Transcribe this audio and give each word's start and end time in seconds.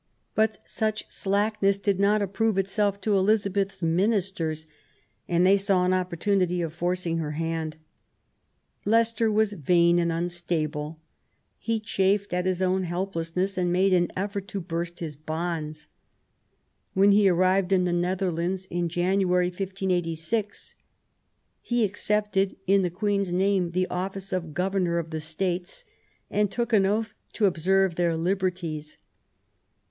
But 0.33 0.67
such 0.67 1.05
slackness 1.11 1.77
did 1.77 1.99
not 1.99 2.23
approve 2.23 2.57
itself 2.57 2.99
to 3.01 3.15
Elizabeth's 3.15 3.83
ministers, 3.83 4.65
and 5.27 5.45
they 5.45 5.57
saw 5.57 5.85
an 5.85 5.93
opportunity 5.93 6.59
of 6.63 6.73
forcing 6.73 7.19
her 7.19 7.33
hand. 7.33 7.77
Leicester 8.83 9.31
was 9.31 9.53
vain 9.53 9.99
and 9.99 10.11
unstable; 10.11 10.99
he 11.59 11.79
chafed 11.79 12.33
at 12.33 12.47
his 12.47 12.63
own 12.63 12.85
help 12.85 13.09
THE 13.11 13.19
CRISIS. 13.19 13.31
221 13.53 13.59
lessness, 13.59 13.61
and 13.61 13.71
made 13.71 13.93
an 13.93 14.11
effort 14.17 14.47
to 14.47 14.59
burst 14.59 15.01
his 15.01 15.15
bonds. 15.15 15.85
When 16.95 17.11
he 17.11 17.29
arrived 17.29 17.71
in 17.71 17.83
the 17.83 17.93
Netherlands, 17.93 18.65
in 18.71 18.89
January, 18.89 19.49
1586, 19.49 20.73
he 21.61 21.83
accepted 21.83 22.57
in 22.65 22.81
the 22.81 22.89
Queen's 22.89 23.31
name 23.31 23.69
the 23.69 23.85
office 23.91 24.33
of 24.33 24.55
Governor 24.55 24.97
of 24.97 25.11
the 25.11 25.21
States 25.21 25.85
and 26.31 26.49
took 26.49 26.73
an 26.73 26.87
oath 26.87 27.13
to 27.33 27.45
observe 27.45 27.93
their 27.93 28.15
liberties. 28.17 28.97